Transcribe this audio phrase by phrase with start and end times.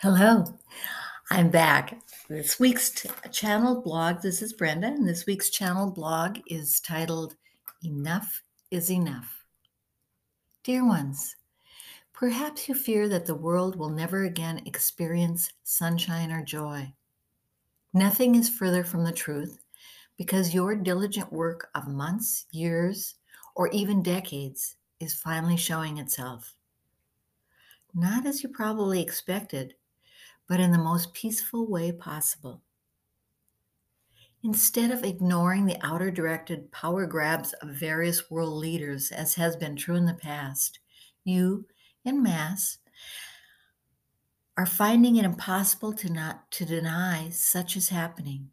[0.00, 0.44] Hello,
[1.28, 2.00] I'm back.
[2.28, 7.34] This week's t- channel blog, this is Brenda, and this week's channel blog is titled
[7.82, 9.44] Enough is Enough.
[10.62, 11.34] Dear ones,
[12.12, 16.92] perhaps you fear that the world will never again experience sunshine or joy.
[17.92, 19.58] Nothing is further from the truth
[20.16, 23.16] because your diligent work of months, years,
[23.56, 26.54] or even decades is finally showing itself.
[27.92, 29.74] Not as you probably expected,
[30.48, 32.62] but in the most peaceful way possible.
[34.44, 39.76] Instead of ignoring the outer directed power grabs of various world leaders, as has been
[39.76, 40.78] true in the past,
[41.24, 41.66] you,
[42.04, 42.78] in mass,
[44.56, 48.48] are finding it impossible to not to deny such is happening.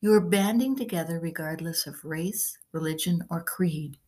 [0.00, 3.98] You are banding together regardless of race, religion, or creed.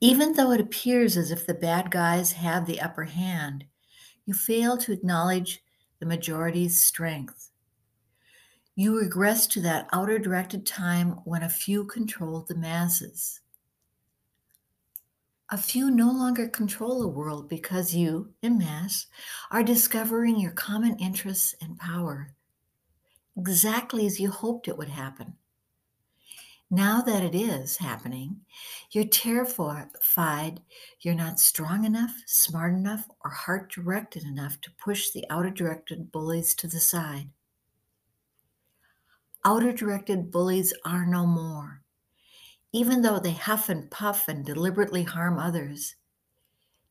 [0.00, 3.64] Even though it appears as if the bad guys have the upper hand,
[4.26, 5.62] you fail to acknowledge
[6.00, 7.50] the majority's strength.
[8.76, 13.40] You regress to that outer directed time when a few controlled the masses.
[15.50, 19.06] A few no longer control the world because you, in mass,
[19.50, 22.34] are discovering your common interests and power,
[23.36, 25.34] exactly as you hoped it would happen.
[26.70, 28.42] Now that it is happening,
[28.90, 30.60] you're terrified
[31.00, 36.12] you're not strong enough, smart enough, or heart directed enough to push the outer directed
[36.12, 37.30] bullies to the side.
[39.46, 41.82] Outer directed bullies are no more.
[42.72, 45.94] Even though they huff and puff and deliberately harm others,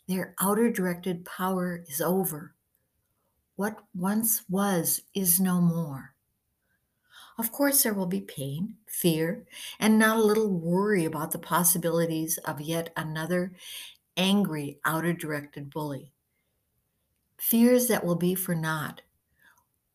[0.08, 2.55] their outer directed power is over.
[3.58, 6.16] What once was is no more.
[7.38, 9.45] Of course, there will be pain, fear,
[9.80, 13.53] and not a little worry about the possibilities of yet another
[14.16, 16.11] angry, outer directed bully.
[17.38, 19.03] Fears that will be for naught,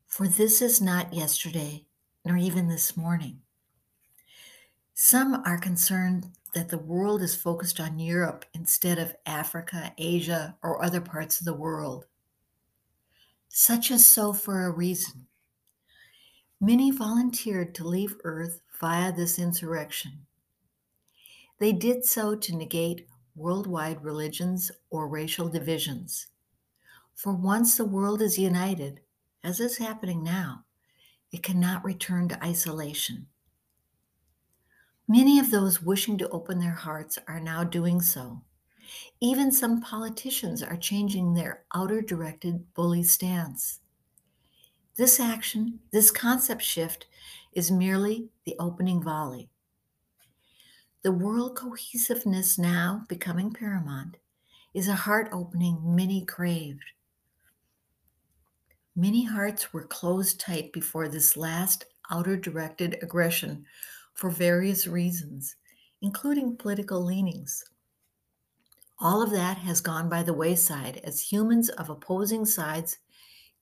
[0.07, 1.87] for this is not yesterday,
[2.25, 3.43] nor even this morning.
[4.95, 10.85] Some are concerned that the world is focused on Europe instead of Africa, Asia, or
[10.85, 12.07] other parts of the world.
[13.49, 15.27] Such is so for a reason.
[16.65, 20.27] Many volunteered to leave Earth via this insurrection.
[21.59, 26.29] They did so to negate worldwide religions or racial divisions.
[27.17, 29.01] For once the world is united,
[29.43, 30.65] as is happening now,
[31.33, 33.27] it cannot return to isolation.
[35.09, 38.41] Many of those wishing to open their hearts are now doing so.
[39.21, 43.81] Even some politicians are changing their outer directed bully stance.
[45.03, 47.07] This action, this concept shift,
[47.53, 49.49] is merely the opening volley.
[51.03, 54.19] The world cohesiveness now becoming paramount
[54.73, 56.85] is a heart opening many craved.
[58.95, 63.67] Many hearts were closed tight before this last outer directed aggression
[64.15, 65.57] for various reasons,
[66.01, 67.65] including political leanings.
[69.01, 72.99] All of that has gone by the wayside as humans of opposing sides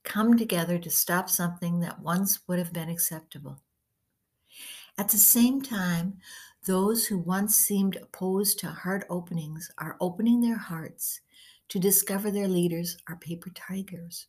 [0.03, 3.61] come together to stop something that once would have been acceptable.
[4.97, 6.17] At the same time,
[6.65, 11.21] those who once seemed opposed to heart openings are opening their hearts
[11.69, 14.27] to discover their leaders are paper tigers.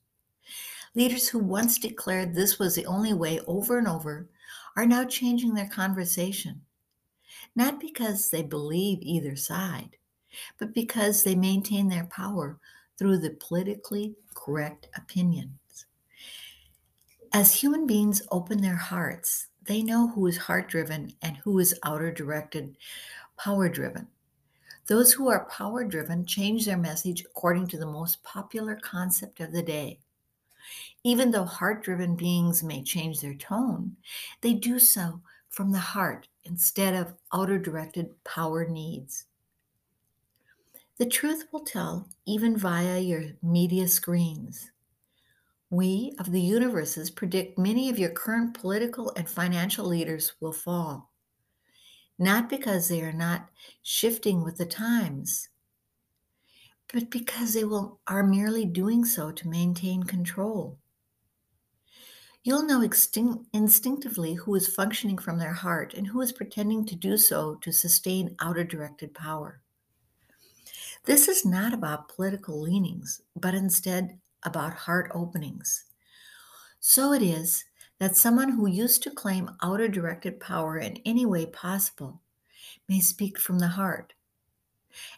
[0.94, 4.28] Leaders who once declared this was the only way over and over
[4.76, 6.62] are now changing their conversation.
[7.54, 9.96] Not because they believe either side,
[10.58, 12.58] but because they maintain their power
[12.98, 15.58] through the politically correct opinion.
[17.34, 21.78] As human beings open their hearts, they know who is heart driven and who is
[21.82, 22.76] outer directed,
[23.38, 24.08] power driven.
[24.86, 29.52] Those who are power driven change their message according to the most popular concept of
[29.52, 30.00] the day.
[31.04, 33.96] Even though heart driven beings may change their tone,
[34.42, 39.24] they do so from the heart instead of outer directed power needs.
[40.98, 44.71] The truth will tell even via your media screens.
[45.72, 51.10] We of the universes predict many of your current political and financial leaders will fall,
[52.18, 53.48] not because they are not
[53.82, 55.48] shifting with the times,
[56.92, 60.78] but because they will, are merely doing so to maintain control.
[62.44, 67.16] You'll know instinctively who is functioning from their heart and who is pretending to do
[67.16, 69.62] so to sustain outer directed power.
[71.04, 75.84] This is not about political leanings, but instead about heart openings.
[76.80, 77.64] So it is
[77.98, 82.20] that someone who used to claim outer directed power in any way possible
[82.88, 84.12] may speak from the heart.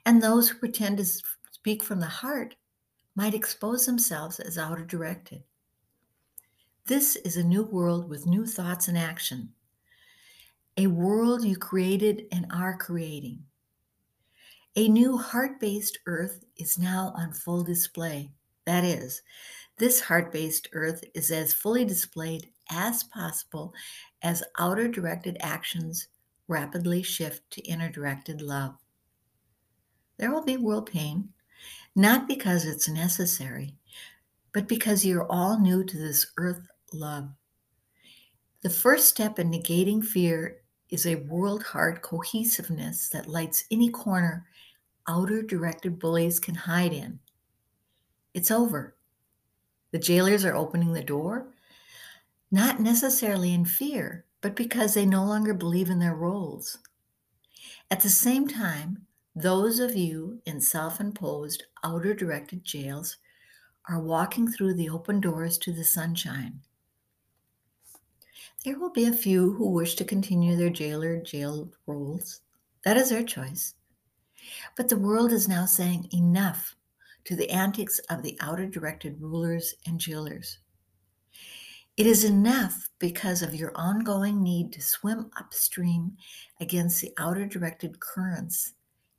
[0.05, 1.07] And those who pretend to
[1.51, 2.55] speak from the heart
[3.17, 5.43] might expose themselves as outer directed.
[6.87, 9.55] This is a new world with new thoughts and action.
[10.77, 13.45] A world you created and are creating.
[14.77, 18.31] A new heart based earth is now on full display.
[18.67, 19.23] That is,
[19.79, 23.75] this heart based earth is as fully displayed as possible
[24.23, 26.09] as outer directed actions
[26.49, 28.75] rapidly shift to inner directed love.
[30.19, 31.31] There will be world pain,
[31.97, 33.75] not because it's necessary,
[34.53, 37.29] but because you're all new to this earth love.
[38.63, 44.47] The first step in negating fear is a world heart cohesiveness that lights any corner
[45.09, 47.19] outer directed bullies can hide in.
[48.35, 48.97] It's over.
[49.93, 51.47] The jailers are opening the door,
[52.51, 56.79] not necessarily in fear, but because they no longer believe in their roles.
[57.91, 63.19] At the same time, those of you in self imposed outer directed jails
[63.89, 66.61] are walking through the open doors to the sunshine.
[68.65, 72.41] There will be a few who wish to continue their jailer jail roles.
[72.85, 73.75] That is their choice.
[74.77, 76.75] But the world is now saying enough
[77.25, 80.59] to the antics of the outer directed rulers and jailers.
[81.97, 86.17] It is enough because of your ongoing need to swim upstream
[86.61, 88.73] against the outer directed currents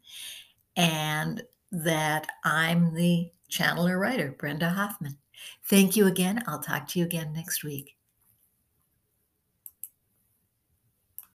[0.77, 1.43] and
[1.73, 5.19] that I'm the channeler writer, Brenda Hoffman.
[5.67, 6.43] Thank you again.
[6.47, 7.97] I'll talk to you again next week.